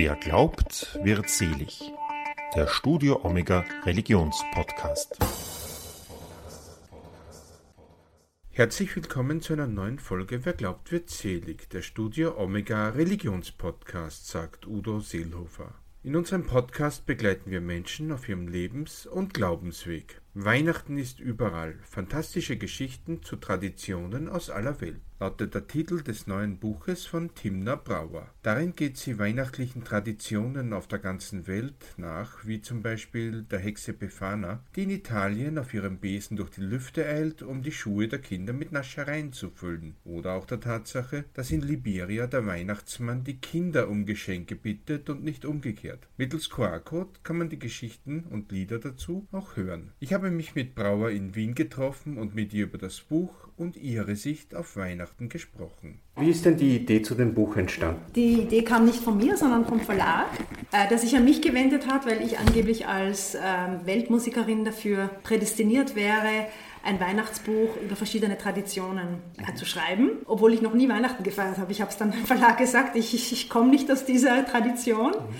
[0.00, 1.92] Wer glaubt, wird selig.
[2.54, 5.18] Der Studio Omega Religionspodcast.
[8.50, 11.68] Herzlich willkommen zu einer neuen Folge Wer glaubt, wird selig.
[11.70, 15.74] Der Studio Omega Religionspodcast, sagt Udo Seelhofer.
[16.04, 20.20] In unserem Podcast begleiten wir Menschen auf ihrem Lebens- und Glaubensweg.
[20.34, 21.78] Weihnachten ist überall.
[21.82, 27.74] Fantastische Geschichten zu Traditionen aus aller Welt lautet der Titel des neuen Buches von Timna
[27.74, 28.30] Brauer.
[28.42, 33.92] Darin geht sie weihnachtlichen Traditionen auf der ganzen Welt nach, wie zum Beispiel der Hexe
[33.92, 38.20] Befana, die in Italien auf ihrem Besen durch die Lüfte eilt, um die Schuhe der
[38.20, 43.38] Kinder mit Naschereien zu füllen, oder auch der Tatsache, dass in Liberia der Weihnachtsmann die
[43.38, 46.06] Kinder um Geschenke bittet und nicht umgekehrt.
[46.16, 49.92] Mittels QR-Code kann man die Geschichten und Lieder dazu auch hören.
[49.98, 53.76] Ich habe mich mit Brauer in Wien getroffen und mit ihr über das Buch und
[53.76, 56.00] ihre Sicht auf Weihnachten gesprochen.
[56.16, 58.00] Wie ist denn die Idee zu dem Buch entstanden?
[58.16, 60.26] Die Idee kam nicht von mir, sondern vom Verlag,
[60.72, 65.94] äh, der sich an mich gewendet hat, weil ich angeblich als ähm, Weltmusikerin dafür prädestiniert
[65.94, 66.48] wäre,
[66.82, 71.70] ein Weihnachtsbuch über verschiedene Traditionen äh, zu schreiben, obwohl ich noch nie Weihnachten gefeiert habe.
[71.70, 75.12] Ich habe es dann dem Verlag gesagt, ich, ich, ich komme nicht aus dieser Tradition.
[75.12, 75.34] Mhm.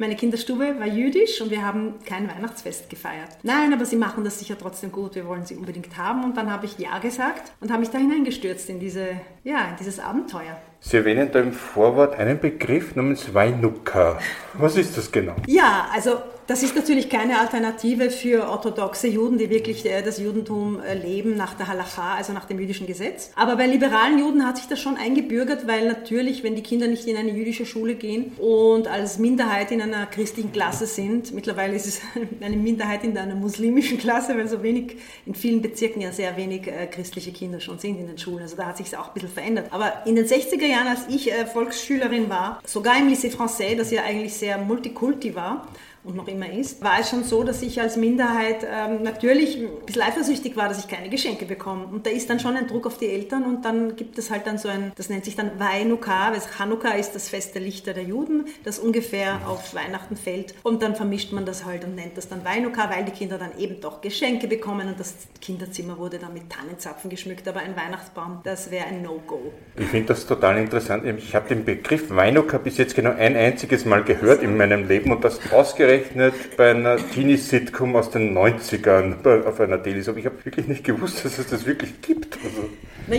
[0.00, 3.28] Meine Kinderstube war jüdisch und wir haben kein Weihnachtsfest gefeiert.
[3.42, 6.24] Nein, aber sie machen das sicher trotzdem gut, wir wollen sie unbedingt haben.
[6.24, 9.08] Und dann habe ich Ja gesagt und habe mich da hineingestürzt in, diese,
[9.44, 10.56] ja, in dieses Abenteuer.
[10.80, 14.18] Sie erwähnen da im Vorwort einen Begriff namens Weinuka.
[14.54, 15.36] Was ist das genau?
[15.46, 16.16] Ja, also
[16.50, 21.36] das ist natürlich keine Alternative für orthodoxe Juden, die wirklich äh, das Judentum äh, leben
[21.36, 23.30] nach der Halacha, also nach dem jüdischen Gesetz.
[23.36, 27.06] Aber bei liberalen Juden hat sich das schon eingebürgert, weil natürlich, wenn die Kinder nicht
[27.06, 31.86] in eine jüdische Schule gehen und als Minderheit in einer christlichen Klasse sind, mittlerweile ist
[31.86, 32.00] es
[32.40, 36.66] eine Minderheit in einer muslimischen Klasse, weil so wenig, in vielen Bezirken ja sehr wenig
[36.66, 38.42] äh, christliche Kinder schon sind in den Schulen.
[38.42, 39.68] Also da hat sich es auch ein bisschen verändert.
[39.70, 44.02] Aber in den 60er Jahren, als ich Volksschülerin war, sogar im Lycée Français, das ja
[44.02, 45.68] eigentlich sehr multikulti war,
[46.02, 49.68] und noch immer ist, war es schon so, dass ich als Minderheit ähm, natürlich ein
[49.84, 51.84] bisschen eifersüchtig war, dass ich keine Geschenke bekomme.
[51.84, 54.46] Und da ist dann schon ein Druck auf die Eltern und dann gibt es halt
[54.46, 57.92] dann so ein, das nennt sich dann Weinuka, weil Chanukka ist das Fest der Lichter
[57.92, 60.54] der Juden, das ungefähr auf Weihnachten fällt.
[60.62, 63.58] Und dann vermischt man das halt und nennt das dann Weinuka, weil die Kinder dann
[63.58, 67.46] eben doch Geschenke bekommen und das Kinderzimmer wurde dann mit Tannenzapfen geschmückt.
[67.46, 69.52] Aber ein Weihnachtsbaum, das wäre ein No-Go.
[69.76, 71.04] Ich finde das total interessant.
[71.04, 75.12] Ich habe den Begriff Weinuka bis jetzt genau ein einziges Mal gehört in meinem Leben
[75.12, 80.18] und das ausgerechnet ausgerechnet bei einer Teenie-Sitcom aus den 90ern auf einer Daily Soap.
[80.18, 82.38] Ich habe wirklich nicht gewusst, dass es das wirklich gibt.
[82.44, 82.68] Also.
[83.10, 83.16] Na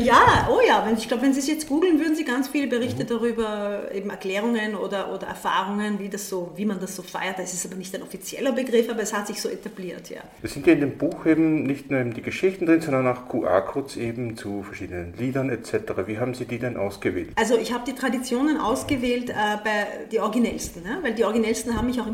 [0.49, 3.03] oh ja, wenn, ich glaube, wenn Sie es jetzt googeln, würden Sie ganz viele Berichte
[3.03, 3.07] mhm.
[3.07, 7.39] darüber, eben Erklärungen oder, oder Erfahrungen, wie, das so, wie man das so feiert.
[7.39, 10.21] Das ist aber nicht ein offizieller Begriff, aber es hat sich so etabliert, ja.
[10.41, 13.27] Es sind ja in dem Buch eben nicht nur eben die Geschichten drin, sondern auch
[13.27, 15.73] QR-Codes eben zu verschiedenen Liedern etc.
[16.05, 17.31] Wie haben Sie die denn ausgewählt?
[17.35, 20.99] Also ich habe die Traditionen ausgewählt äh, bei die originellsten, ne?
[21.01, 22.07] weil die originellsten haben mich auch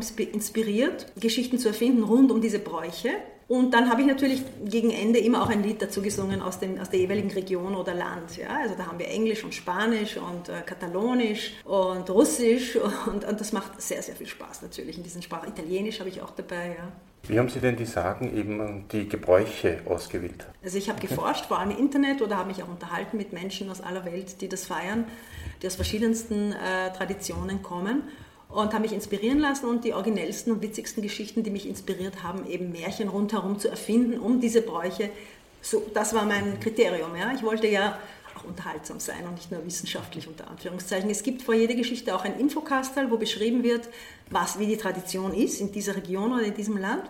[0.48, 3.10] inspiriert, Geschichten zu erfinden rund um diese Bräuche.
[3.48, 6.78] Und dann habe ich natürlich gegen Ende immer auch ein Lied dazu gesungen aus, dem,
[6.78, 8.36] aus der jeweiligen Region oder Land.
[8.36, 8.58] Ja?
[8.62, 12.76] Also da haben wir Englisch und Spanisch und äh, Katalonisch und Russisch
[13.06, 15.48] und, und, das macht sehr, sehr viel Spaß natürlich in diesen Sprachen.
[15.48, 16.76] Italienisch habe ich auch dabei.
[16.76, 16.92] Ja.
[17.26, 20.46] Wie haben Sie denn die Sagen, eben die Gebräuche ausgewählt?
[20.62, 23.70] Also ich habe geforscht, vor allem im Internet oder habe mich auch unterhalten mit Menschen
[23.70, 25.06] aus aller Welt, die das feiern,
[25.62, 28.02] die aus verschiedensten äh, Traditionen kommen
[28.48, 32.46] und habe mich inspirieren lassen und die originellsten und witzigsten Geschichten, die mich inspiriert haben,
[32.46, 35.10] eben Märchen rundherum zu erfinden, um diese Bräuche,
[35.60, 37.14] so, das war mein Kriterium.
[37.16, 37.32] Ja.
[37.34, 37.98] Ich wollte ja
[38.36, 41.10] auch unterhaltsam sein und nicht nur wissenschaftlich unter Anführungszeichen.
[41.10, 43.88] Es gibt vor jeder Geschichte auch ein Infokastel, wo beschrieben wird,
[44.30, 47.04] was, wie die Tradition ist in dieser Region oder in diesem Land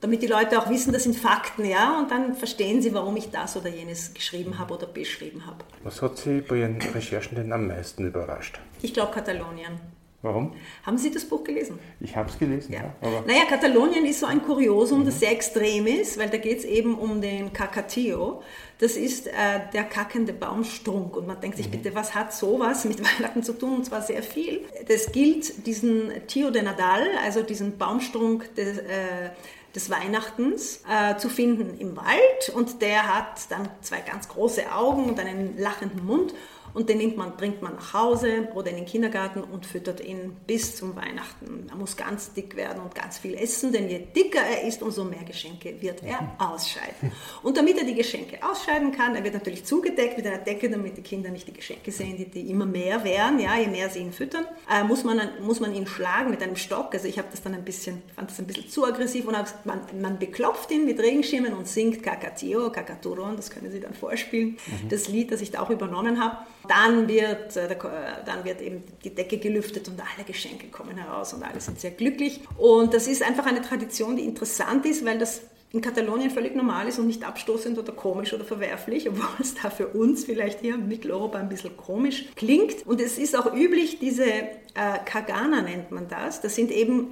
[0.00, 3.30] damit die Leute auch wissen, das sind Fakten, ja, und dann verstehen sie, warum ich
[3.30, 5.64] das oder jenes geschrieben habe oder beschrieben habe.
[5.82, 8.60] Was hat Sie bei Ihren Recherchen denn am meisten überrascht?
[8.82, 9.80] Ich glaube Katalonien.
[10.26, 10.52] Warum?
[10.82, 11.78] Haben Sie das Buch gelesen?
[12.00, 12.92] Ich habe es gelesen, ja.
[13.00, 16.64] ja naja, Katalonien ist so ein Kuriosum, das sehr extrem ist, weil da geht es
[16.64, 18.42] eben um den Cacatillo.
[18.78, 19.32] Das ist äh,
[19.72, 21.16] der kackende Baumstrunk.
[21.16, 21.72] Und man denkt sich, mhm.
[21.72, 23.76] bitte, was hat sowas mit Weihnachten zu tun?
[23.76, 24.62] Und zwar sehr viel.
[24.88, 29.30] Das gilt, diesen Tio de Nadal, also diesen Baumstrunk des, äh,
[29.76, 32.52] des Weihnachtens äh, zu finden im Wald.
[32.52, 36.34] Und der hat dann zwei ganz große Augen und einen lachenden Mund
[36.76, 40.36] und den nimmt man, bringt man nach Hause oder in den Kindergarten und füttert ihn
[40.46, 41.68] bis zum Weihnachten.
[41.70, 45.04] Er muss ganz dick werden und ganz viel essen, denn je dicker er ist, umso
[45.04, 47.12] mehr Geschenke wird er ausscheiden.
[47.42, 50.98] Und damit er die Geschenke ausscheiden kann, er wird natürlich zugedeckt mit einer Decke, damit
[50.98, 54.00] die Kinder nicht die Geschenke sehen, die, die immer mehr werden, ja, je mehr sie
[54.00, 56.92] ihn füttern, äh, muss, man, muss man ihn schlagen mit einem Stock.
[56.92, 59.34] Also ich habe das dann ein bisschen, fand das ein bisschen zu aggressiv und
[59.64, 64.58] man, man beklopft ihn mit Regenschirmen und singt Kakatio, Kakaturon, das können Sie dann vorspielen,
[64.66, 64.90] mhm.
[64.90, 66.36] das Lied, das ich da auch übernommen habe.
[66.68, 67.76] Dann wird, äh,
[68.24, 71.90] dann wird eben die Decke gelüftet und alle Geschenke kommen heraus und alle sind sehr
[71.90, 72.40] glücklich.
[72.58, 75.42] Und das ist einfach eine Tradition, die interessant ist, weil das
[75.72, 79.68] in Katalonien völlig normal ist und nicht abstoßend oder komisch oder verwerflich, obwohl es da
[79.70, 82.86] für uns vielleicht hier in Mitteleuropa ein bisschen komisch klingt.
[82.86, 84.48] Und es ist auch üblich, diese äh,
[85.04, 86.40] Kagana nennt man das.
[86.40, 87.08] Das sind eben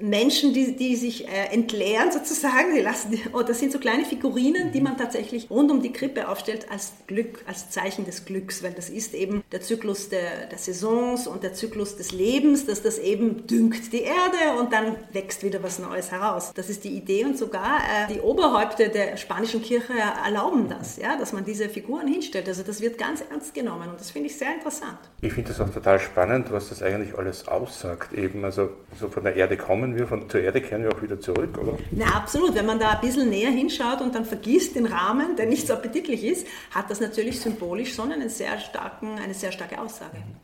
[0.00, 4.72] Menschen, die, die sich äh, entleeren sozusagen, die lassen, oh, das sind so kleine Figurinen,
[4.72, 8.72] die man tatsächlich rund um die Krippe aufstellt als Glück, als Zeichen des Glücks, weil
[8.72, 12.98] das ist eben der Zyklus der, der Saisons und der Zyklus des Lebens, dass das
[12.98, 16.52] eben düngt die Erde und dann wächst wieder was Neues heraus.
[16.54, 19.92] Das ist die Idee und sogar äh, die Oberhäupte der spanischen Kirche
[20.24, 22.48] erlauben das, ja, dass man diese Figuren hinstellt.
[22.48, 24.98] Also das wird ganz ernst genommen und das finde ich sehr interessant.
[25.20, 29.24] Ich finde das auch total spannend, was das eigentlich alles aussagt, eben also so von
[29.24, 31.76] der Erde kommen kommen wir von zur Erde, kehren wir auch wieder zurück, oder?
[31.90, 32.54] Na, absolut.
[32.54, 35.72] Wenn man da ein bisschen näher hinschaut und dann vergisst den Rahmen, der nicht so
[35.72, 40.16] appetitlich ist, hat das natürlich symbolisch schon einen sehr starken, eine sehr starke Aussage.
[40.16, 40.36] Ähm,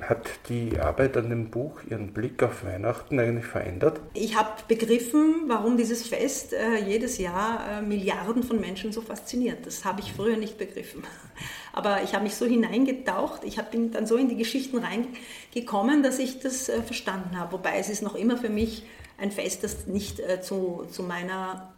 [0.00, 4.00] hat die Arbeit an dem Buch Ihren Blick auf Weihnachten eigentlich verändert?
[4.14, 9.66] Ich habe begriffen, warum dieses Fest äh, jedes Jahr äh, Milliarden von Menschen so fasziniert.
[9.66, 11.02] Das habe ich früher nicht begriffen.
[11.72, 16.18] Aber ich habe mich so hineingetaucht, ich bin dann so in die Geschichten reingekommen, dass
[16.18, 17.52] ich das äh, verstanden habe.
[17.52, 18.84] Wobei es ist noch immer für mich
[19.18, 21.72] ein Fest, das nicht äh, zu, zu meiner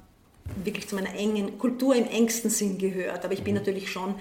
[0.62, 3.24] wirklich zu meiner engen Kultur im engsten Sinn gehört.
[3.24, 4.14] Aber ich bin natürlich schon,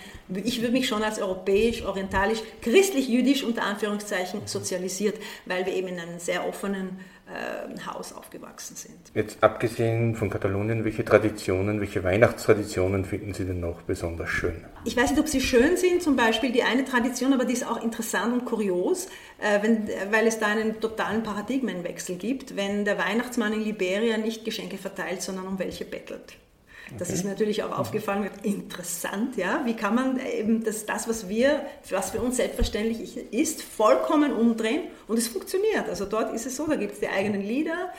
[0.44, 6.00] ich würde mich schon als europäisch, orientalisch, christlich-jüdisch unter Anführungszeichen sozialisiert, weil wir eben in
[6.00, 8.98] einem sehr offenen äh, Haus aufgewachsen sind.
[9.14, 14.64] Jetzt abgesehen von Katalonien, welche Traditionen, welche Weihnachtstraditionen finden Sie denn noch besonders schön?
[14.86, 17.68] Ich weiß nicht, ob sie schön sind, zum Beispiel die eine Tradition, aber die ist
[17.68, 19.08] auch interessant und kurios,
[19.40, 24.46] äh, wenn, weil es da einen totalen Paradigmenwechsel gibt, wenn der Weihnachtsmann in Liberia nicht
[24.46, 26.38] Geschenke verteilt, sondern um welche bettelt.
[26.98, 27.18] Das okay.
[27.18, 31.66] ist mir natürlich auch aufgefallen, interessant, ja, wie kann man eben das, das, was wir,
[31.90, 35.90] was für uns selbstverständlich ist, vollkommen umdrehen und es funktioniert.
[35.90, 37.92] Also dort ist es so, da gibt es die eigenen Lieder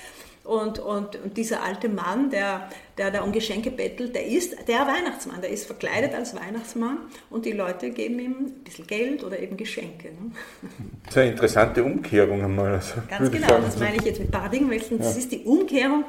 [0.44, 2.69] und, und, und dieser alte Mann, der,
[2.99, 6.99] der da um Geschenke bettelt, der ist der Weihnachtsmann, der ist verkleidet als Weihnachtsmann
[7.31, 10.08] und die Leute geben ihm ein bisschen Geld oder eben Geschenke.
[10.08, 10.32] Ne?
[11.05, 12.75] Das ist eine interessante Umkehrung einmal.
[12.75, 14.99] Also, Ganz genau, das meine ich jetzt mit Paradigmenwechseln.
[14.99, 15.20] Das ja.
[15.20, 16.05] ist die Umkehrung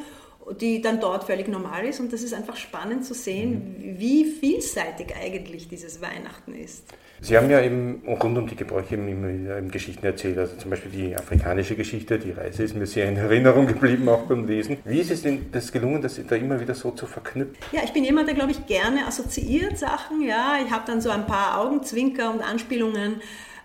[0.59, 1.99] die dann dort völlig normal ist.
[1.99, 3.99] Und das ist einfach spannend zu sehen, mhm.
[3.99, 6.83] wie vielseitig eigentlich dieses Weihnachten ist.
[7.21, 10.91] Sie haben ja eben rund um die Gebräuche immer wieder Geschichten erzählt, also zum Beispiel
[10.91, 14.77] die afrikanische Geschichte, die Reise ist mir sehr in Erinnerung geblieben, auch beim Lesen.
[14.83, 17.55] Wie ist es denn das gelungen, das da immer wieder so zu verknüpfen?
[17.71, 20.21] Ja, ich bin jemand, der, glaube ich, gerne assoziiert Sachen.
[20.21, 23.21] Ja, ich habe dann so ein paar Augenzwinker und Anspielungen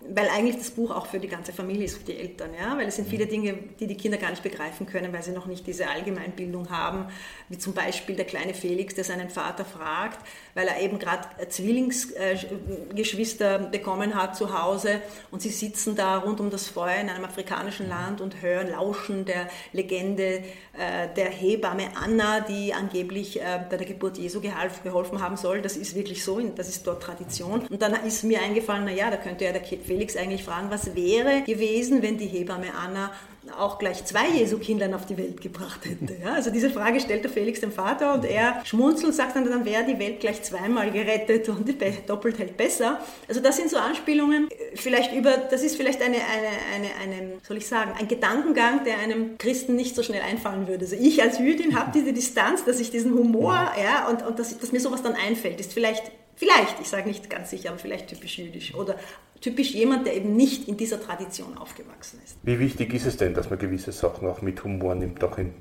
[0.08, 2.88] weil eigentlich das Buch auch für die ganze Familie ist, für die Eltern, ja, weil
[2.88, 5.66] es sind viele Dinge, die die Kinder gar nicht begreifen können, weil sie noch nicht
[5.66, 7.06] diese Allgemeinbildung haben,
[7.48, 10.20] wie zum Beispiel der kleine Felix, der seinen Vater fragt,
[10.54, 16.50] weil er eben gerade Zwillingsgeschwister bekommen hat zu Hause und sie sitzen da rund um
[16.50, 20.42] das Feuer in einem afrikanischen Land und hören, lauschen der Legende
[20.78, 25.60] äh, der Hebamme Anna, die angeblich äh, bei der Geburt Jesu geholfen haben soll.
[25.60, 27.66] Das ist wirklich so, das ist dort Tradition.
[27.68, 31.42] Und dann ist mir eingefallen, naja, da könnte ja der Felix eigentlich fragen, was wäre
[31.42, 33.10] gewesen, wenn die Hebamme Anna
[33.58, 36.14] auch gleich zwei Jesu-Kindlein auf die Welt gebracht hätte.
[36.22, 39.44] Ja, also diese Frage stellt der Felix dem Vater und er schmunzelt und sagt dann,
[39.46, 41.74] dann wäre die Welt gleich zweimal gerettet und
[42.06, 43.00] doppelt hält besser.
[43.26, 47.56] Also das sind so Anspielungen, vielleicht über, das ist vielleicht eine, eine, eine, eine soll
[47.56, 50.84] ich sagen, ein Gedankengang, der einem Christen nicht so schnell einfallen würde.
[50.84, 54.56] Also ich als Jüdin habe diese Distanz, dass ich diesen Humor, ja, und, und dass,
[54.56, 58.08] dass mir sowas dann einfällt, ist vielleicht Vielleicht, ich sage nicht ganz sicher, aber vielleicht
[58.08, 58.96] typisch jüdisch oder
[59.42, 62.38] typisch jemand, der eben nicht in dieser Tradition aufgewachsen ist.
[62.42, 65.52] Wie wichtig ist es denn, dass man gewisse Sachen auch mit Humor nimmt, auch in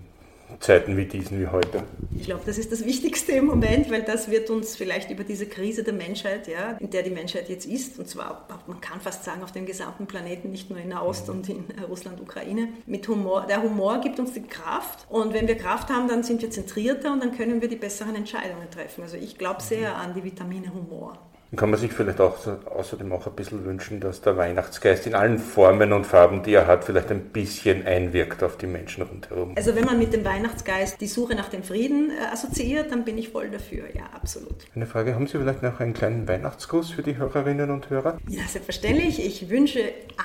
[0.59, 1.83] Zeiten wie diesen wie heute?
[2.17, 5.45] Ich glaube, das ist das Wichtigste im Moment, weil das wird uns vielleicht über diese
[5.45, 9.23] Krise der Menschheit, ja, in der die Menschheit jetzt ist, und zwar, man kann fast
[9.23, 11.33] sagen, auf dem gesamten Planeten, nicht nur in Nahost mhm.
[11.33, 13.45] und in Russland, Ukraine, mit Humor.
[13.47, 17.13] Der Humor gibt uns die Kraft und wenn wir Kraft haben, dann sind wir zentrierter
[17.13, 19.03] und dann können wir die besseren Entscheidungen treffen.
[19.03, 21.17] Also ich glaube sehr an die Vitamine Humor.
[21.55, 25.39] Kann man sich vielleicht auch außerdem auch ein bisschen wünschen, dass der Weihnachtsgeist in allen
[25.39, 29.53] Formen und Farben, die er hat, vielleicht ein bisschen einwirkt auf die Menschen rundherum?
[29.55, 33.17] Also wenn man mit dem Weihnachtsgeist die Suche nach dem Frieden äh, assoziiert, dann bin
[33.17, 34.67] ich voll dafür, ja, absolut.
[34.75, 38.19] Eine Frage, haben Sie vielleicht noch einen kleinen Weihnachtsgruß für die Hörerinnen und Hörer?
[38.27, 39.25] Ja, selbstverständlich.
[39.25, 39.79] Ich wünsche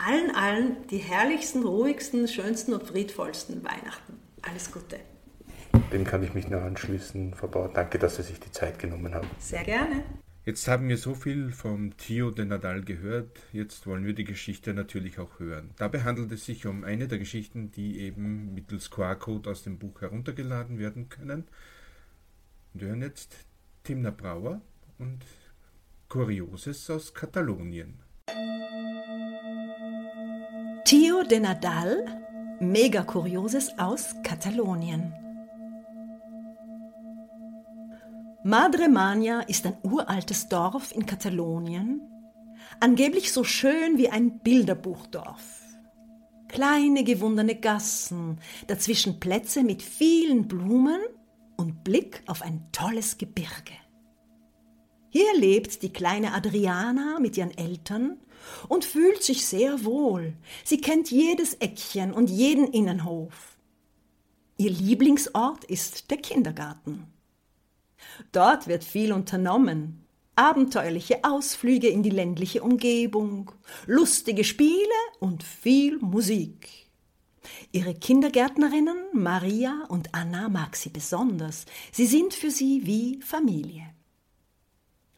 [0.07, 4.21] allen, allen die herrlichsten, ruhigsten, schönsten und friedvollsten Weihnachten.
[4.43, 4.97] Alles Gute.
[5.93, 7.71] Dem kann ich mich nur anschließen, Frau Bauer.
[7.73, 9.29] Danke, dass Sie sich die Zeit genommen haben.
[9.39, 10.03] Sehr gerne.
[10.47, 14.75] Jetzt haben wir so viel vom Tio de Nadal gehört, jetzt wollen wir die Geschichte
[14.75, 15.71] natürlich auch hören.
[15.77, 20.03] Dabei handelt es sich um eine der Geschichten, die eben mittels QR-Code aus dem Buch
[20.03, 21.47] heruntergeladen werden können.
[22.75, 23.35] Und wir hören jetzt
[23.85, 24.61] Timna Brauer
[24.99, 25.25] und
[26.11, 28.01] Kurioses aus Katalonien.
[30.85, 32.05] Tio de Nadal,
[32.61, 35.24] mega Kurioses aus Katalonien.
[38.47, 42.03] Madremania ist ein uraltes Dorf in Katalonien,
[42.79, 45.63] angeblich so schön wie ein Bilderbuchdorf.
[46.49, 51.01] Kleine gewundene Gassen, dazwischen Plätze mit vielen Blumen
[51.57, 53.73] und Blick auf ein tolles Gebirge.
[55.09, 58.19] Hier lebt die kleine Adriana mit ihren Eltern
[58.69, 60.35] und fühlt sich sehr wohl.
[60.65, 63.57] Sie kennt jedes Eckchen und jeden Innenhof.
[64.59, 67.14] Ihr Lieblingsort ist der Kindergarten.
[68.33, 70.05] Dort wird viel unternommen.
[70.37, 73.53] Abenteuerliche Ausflüge in die ländliche Umgebung,
[73.87, 74.75] lustige Spiele
[75.21, 76.69] und viel Musik.
[77.73, 81.67] Ihre Kindergärtnerinnen Maria und Anna mag sie besonders.
[81.93, 83.87] Sie sind für sie wie Familie.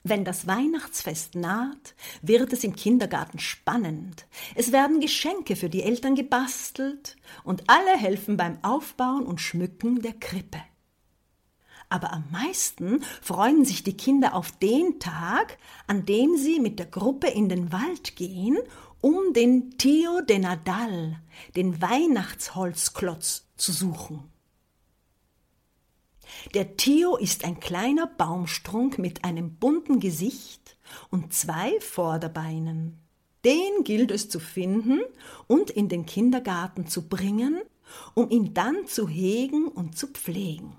[0.08, 4.26] Wenn das Weihnachtsfest naht, wird es im Kindergarten spannend.
[4.54, 10.12] Es werden Geschenke für die Eltern gebastelt und alle helfen beim Aufbauen und Schmücken der
[10.12, 10.62] Krippe.
[11.88, 16.86] Aber am meisten freuen sich die Kinder auf den Tag, an dem sie mit der
[16.86, 18.58] Gruppe in den Wald gehen,
[19.00, 21.20] um den Tio de Nadal,
[21.54, 24.24] den Weihnachtsholzklotz, zu suchen.
[26.54, 30.76] Der Tio ist ein kleiner Baumstrunk mit einem bunten Gesicht
[31.10, 32.98] und zwei Vorderbeinen.
[33.44, 35.00] Den gilt es zu finden
[35.46, 37.60] und in den Kindergarten zu bringen,
[38.14, 40.74] um ihn dann zu hegen und zu pflegen.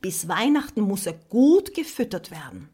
[0.00, 2.70] Bis Weihnachten muss er gut gefüttert werden.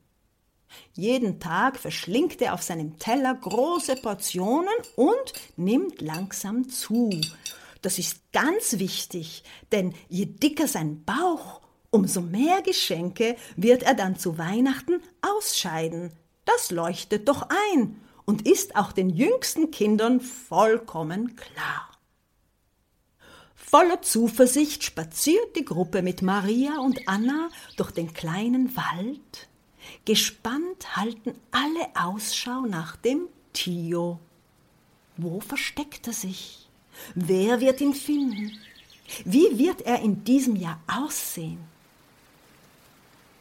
[0.93, 7.11] Jeden Tag verschlingt er auf seinem Teller große Portionen und nimmt langsam zu.
[7.83, 14.19] Das ist ganz wichtig, denn je dicker sein Bauch, umso mehr Geschenke wird er dann
[14.19, 16.13] zu Weihnachten ausscheiden.
[16.45, 21.96] Das leuchtet doch ein und ist auch den jüngsten Kindern vollkommen klar.
[23.69, 29.49] Voller Zuversicht spaziert die Gruppe mit Maria und Anna durch den kleinen Wald.
[30.05, 34.21] Gespannt halten alle Ausschau nach dem Tio.
[35.17, 36.69] Wo versteckt er sich?
[37.17, 38.53] Wer wird ihn finden?
[39.25, 41.59] Wie wird er in diesem Jahr aussehen?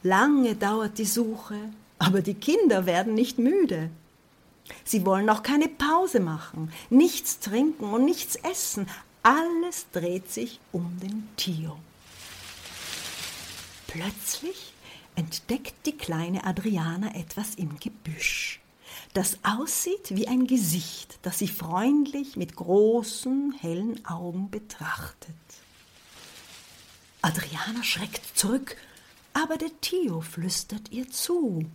[0.01, 3.91] Lange dauert die Suche, aber die Kinder werden nicht müde.
[4.83, 8.87] Sie wollen auch keine Pause machen, nichts trinken und nichts essen.
[9.25, 11.79] Alles dreht sich um den Tio.
[13.87, 14.75] Plötzlich
[15.15, 18.59] entdeckt die kleine Adriana etwas im Gebüsch,
[19.15, 25.33] das aussieht wie ein Gesicht, das sie freundlich mit großen, hellen Augen betrachtet.
[27.23, 28.77] Adriana schreckt zurück,
[29.33, 31.65] aber der Tio flüstert ihr zu.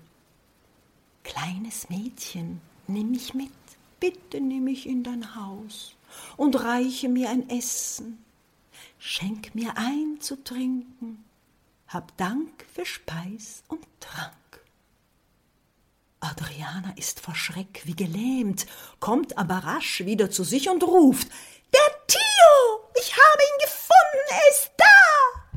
[1.24, 3.50] Kleines Mädchen, nimm mich mit,
[3.98, 5.96] bitte nimm mich in dein Haus
[6.36, 8.24] und reiche mir ein Essen.
[8.98, 11.24] Schenk mir ein zu trinken,
[11.88, 14.34] hab Dank für Speis und Trank.
[16.20, 18.66] Adriana ist vor Schreck wie gelähmt,
[19.00, 21.28] kommt aber rasch wieder zu sich und ruft
[21.72, 22.90] Der Tio.
[23.00, 24.84] Ich habe ihn gefunden, er ist da.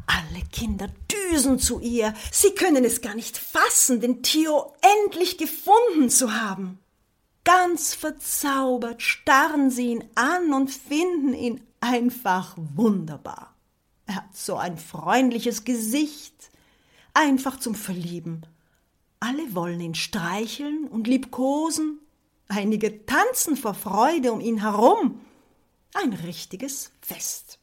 [0.06, 2.14] Alle Kinder düsen zu ihr.
[2.32, 6.80] Sie können es gar nicht fassen, den Tio endlich gefunden zu haben.
[7.44, 13.54] Ganz verzaubert starren sie ihn an und finden ihn einfach wunderbar.
[14.06, 16.52] Er hat so ein freundliches Gesicht,
[17.14, 18.46] einfach zum Verlieben.
[19.20, 22.00] Alle wollen ihn streicheln und liebkosen,
[22.48, 25.20] einige tanzen vor Freude um ihn herum.
[25.94, 27.60] Ein richtiges Fest.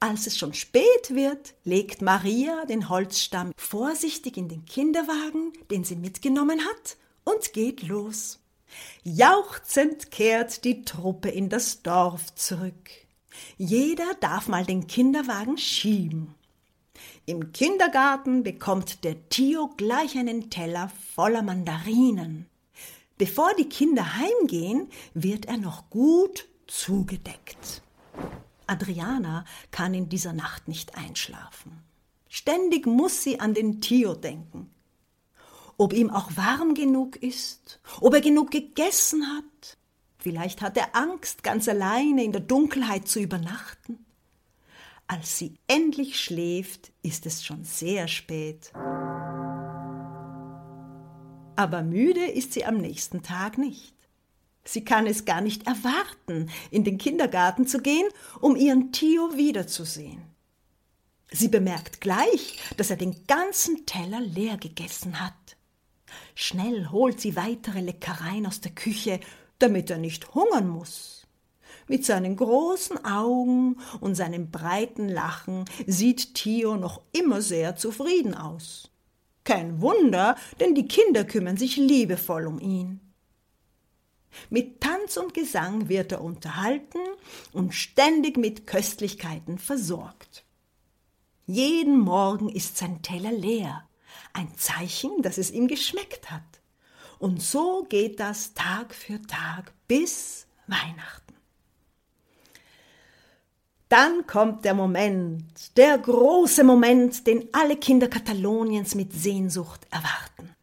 [0.00, 5.96] Als es schon spät wird, legt Maria den Holzstamm vorsichtig in den Kinderwagen, den sie
[5.96, 6.96] mitgenommen hat,
[7.28, 8.40] und geht los.
[9.02, 12.90] Jauchzend kehrt die Truppe in das Dorf zurück.
[13.56, 16.34] Jeder darf mal den Kinderwagen schieben.
[17.26, 22.46] Im Kindergarten bekommt der Tio gleich einen Teller voller Mandarinen.
[23.16, 27.82] Bevor die Kinder heimgehen, wird er noch gut zugedeckt.
[28.66, 31.82] Adriana kann in dieser Nacht nicht einschlafen.
[32.28, 34.70] Ständig muss sie an den Tio denken
[35.78, 39.78] ob ihm auch warm genug ist, ob er genug gegessen hat.
[40.18, 44.04] Vielleicht hat er Angst, ganz alleine in der Dunkelheit zu übernachten.
[45.06, 48.72] Als sie endlich schläft, ist es schon sehr spät.
[51.56, 53.94] Aber müde ist sie am nächsten Tag nicht.
[54.64, 58.06] Sie kann es gar nicht erwarten, in den Kindergarten zu gehen,
[58.40, 60.22] um ihren Tio wiederzusehen.
[61.30, 65.57] Sie bemerkt gleich, dass er den ganzen Teller leer gegessen hat.
[66.34, 69.20] Schnell holt sie weitere Leckereien aus der Küche,
[69.58, 71.26] damit er nicht hungern muss.
[71.88, 78.90] Mit seinen großen Augen und seinem breiten Lachen sieht Tio noch immer sehr zufrieden aus.
[79.44, 83.00] Kein Wunder, denn die Kinder kümmern sich liebevoll um ihn.
[84.50, 86.98] Mit Tanz und Gesang wird er unterhalten
[87.52, 90.44] und ständig mit Köstlichkeiten versorgt.
[91.46, 93.87] Jeden Morgen ist sein Teller leer,
[94.38, 96.42] ein Zeichen, dass es ihm geschmeckt hat.
[97.18, 101.34] Und so geht das Tag für Tag bis Weihnachten.
[103.88, 110.54] Dann kommt der Moment, der große Moment, den alle Kinder Kataloniens mit Sehnsucht erwarten.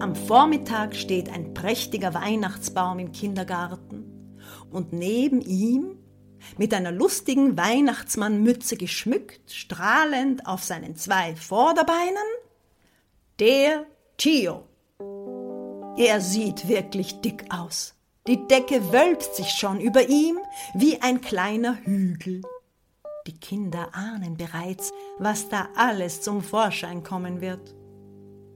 [0.00, 4.38] Am Vormittag steht ein prächtiger Weihnachtsbaum im Kindergarten
[4.70, 5.96] und neben ihm,
[6.58, 12.16] mit einer lustigen Weihnachtsmannmütze geschmückt, strahlend auf seinen zwei Vorderbeinen,
[13.38, 13.86] der
[14.16, 14.64] Tio.
[15.96, 17.94] Er sieht wirklich dick aus.
[18.26, 20.38] Die Decke wölbt sich schon über ihm
[20.74, 22.42] wie ein kleiner Hügel.
[23.26, 27.74] Die Kinder ahnen bereits, was da alles zum Vorschein kommen wird.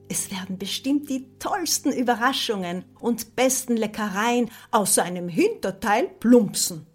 [0.09, 6.87] Es werden bestimmt die tollsten Überraschungen und besten Leckereien aus seinem Hinterteil plumpsen.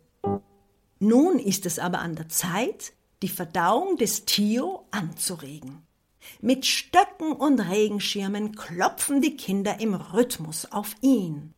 [0.98, 5.82] Nun ist es aber an der Zeit, die Verdauung des Tio anzuregen.
[6.40, 11.54] Mit Stöcken und Regenschirmen klopfen die Kinder im Rhythmus auf ihn.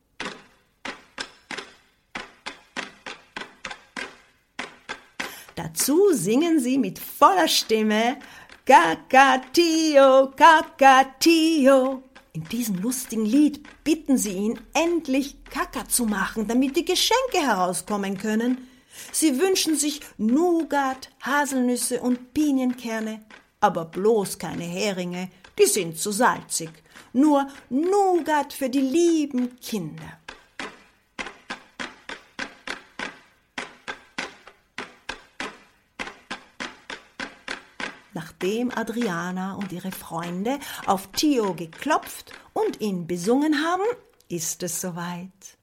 [5.55, 8.19] Dazu singen sie mit voller Stimme
[8.67, 12.03] Kakatio, Kakatio.
[12.33, 18.19] In diesem lustigen Lied bitten sie ihn, endlich Kaka zu machen, damit die Geschenke herauskommen
[18.19, 18.69] können.
[19.13, 23.25] Sie wünschen sich Nougat, Haselnüsse und Pinienkerne,
[23.65, 26.69] aber bloß keine Heringe, die sind zu salzig.
[27.15, 30.19] Nur Nougat für die lieben Kinder.
[38.13, 43.87] Nachdem Adriana und ihre Freunde auf Tio geklopft und ihn besungen haben,
[44.29, 45.57] ist es soweit.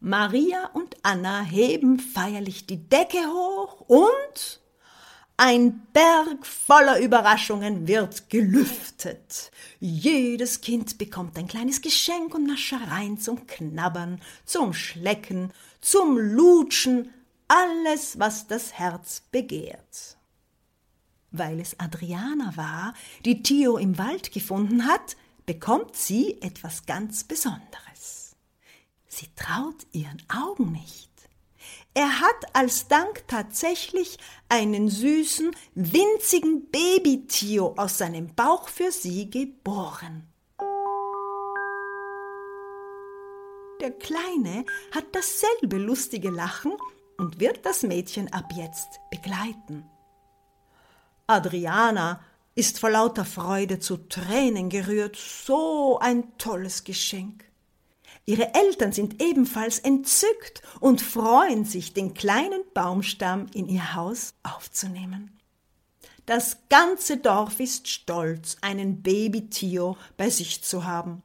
[0.00, 4.60] Maria und Anna heben feierlich die Decke hoch und
[5.38, 9.50] ein Berg voller Überraschungen wird gelüftet.
[9.80, 17.14] Jedes Kind bekommt ein kleines Geschenk und Naschereien zum Knabbern, zum Schlecken, zum Lutschen,
[17.48, 20.18] alles, was das Herz begehrt
[21.30, 28.36] weil es Adriana war, die Tio im Wald gefunden hat, bekommt sie etwas ganz Besonderes.
[29.06, 31.07] Sie traut ihren Augen nicht.
[31.94, 40.28] Er hat als Dank tatsächlich einen süßen, winzigen Baby-Tio aus seinem Bauch für sie geboren.
[43.80, 46.72] Der Kleine hat dasselbe lustige Lachen
[47.16, 49.84] und wird das Mädchen ab jetzt begleiten.
[51.26, 52.20] Adriana
[52.54, 55.16] ist vor lauter Freude zu Tränen gerührt.
[55.16, 57.47] So ein tolles Geschenk.
[58.28, 65.40] Ihre Eltern sind ebenfalls entzückt und freuen sich, den kleinen Baumstamm in ihr Haus aufzunehmen.
[66.26, 71.22] Das ganze Dorf ist stolz, einen Baby-Tio bei sich zu haben.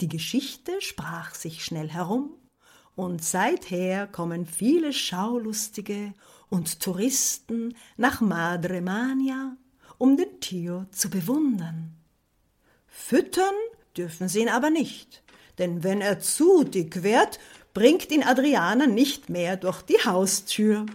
[0.00, 2.30] Die Geschichte sprach sich schnell herum,
[2.94, 6.14] und seither kommen viele Schaulustige
[6.48, 9.56] und Touristen nach Madre Mania,
[9.98, 11.96] um den Tio zu bewundern.
[12.86, 13.54] Füttern
[13.96, 15.24] dürfen sie ihn aber nicht,
[15.58, 17.38] denn wenn er zu dick wird,
[17.74, 20.86] bringt ihn Adriana nicht mehr durch die Haustür.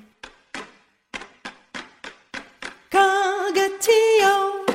[2.89, 4.65] Cagatio,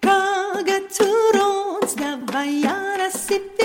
[0.00, 3.63] cagaturons, da vaiana sitinions,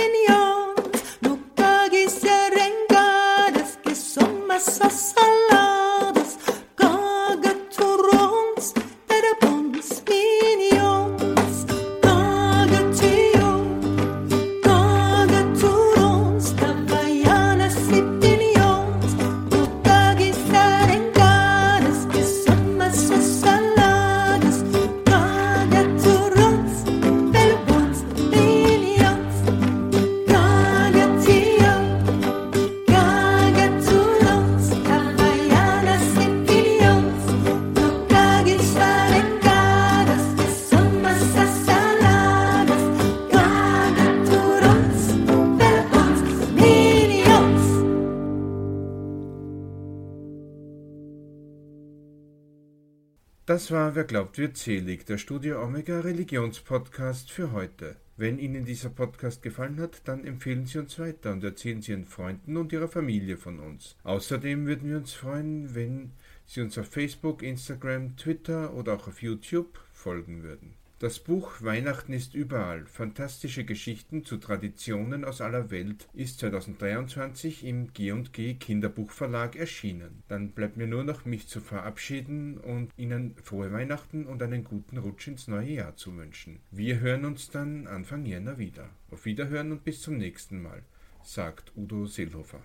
[53.49, 57.95] Das war Wer glaubt wird selig, der Studio Omega Religionspodcast für heute.
[58.15, 62.05] Wenn Ihnen dieser Podcast gefallen hat, dann empfehlen Sie uns weiter und erzählen Sie Ihren
[62.05, 63.95] Freunden und Ihrer Familie von uns.
[64.03, 66.11] Außerdem würden wir uns freuen, wenn
[66.45, 70.75] Sie uns auf Facebook, Instagram, Twitter oder auch auf YouTube folgen würden.
[70.99, 72.85] Das Buch Weihnachten ist überall.
[72.85, 80.23] Fantastische Geschichten zu Traditionen aus aller Welt ist 2023 im G&G Kinderbuchverlag erschienen.
[80.27, 84.97] Dann bleibt mir nur noch mich zu verabschieden und Ihnen frohe Weihnachten und einen guten
[84.97, 86.59] Rutsch ins neue Jahr zu wünschen.
[86.69, 88.89] Wir hören uns dann Anfang Jänner wieder.
[89.09, 90.83] Auf Wiederhören und bis zum nächsten Mal,
[91.23, 92.59] sagt Udo Seelhofer.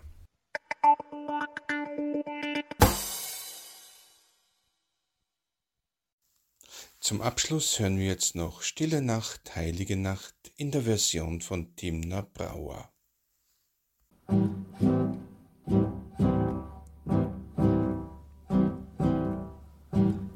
[7.05, 12.27] Zum Abschluss hören wir jetzt noch Stille Nacht, Heilige Nacht in der Version von Timna
[12.33, 12.89] Brauer.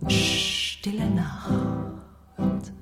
[0.08, 2.72] Stille Nacht,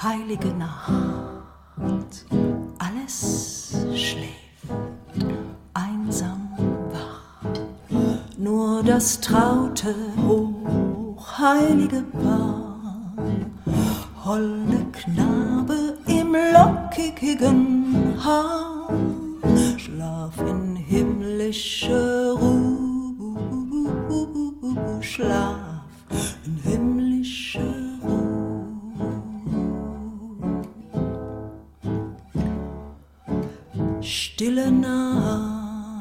[0.00, 2.24] heilige Nacht,
[2.78, 4.30] alles schläft,
[5.74, 6.56] einsam
[6.92, 7.42] wach,
[8.38, 9.92] nur das traute,
[10.24, 12.47] hochheilige Paar
[14.28, 18.90] holde Knabe im lockigen Haar,
[19.78, 23.36] schlaf in himmlischer Ruhe,
[25.00, 25.56] schlaf
[26.44, 28.28] in himmlischer Ruhe.
[34.02, 35.96] Stille Nacht,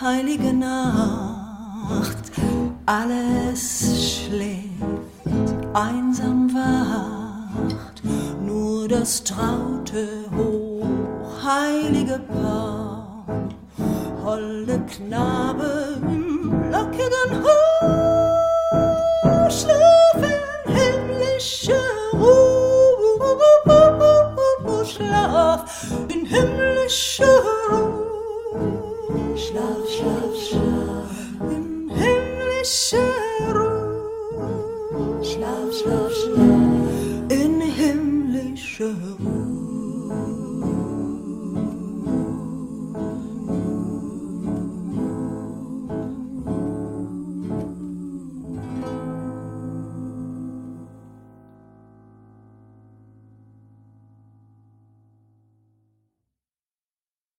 [0.00, 2.32] heilige Nacht,
[2.86, 3.81] alles
[5.74, 8.02] einsam wacht,
[8.44, 10.06] nur das traute,
[10.36, 13.24] hochheilige Paar.
[14.24, 17.61] Holde Knabe im lockigen Haar,